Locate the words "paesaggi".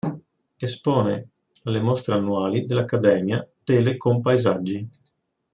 4.19-4.89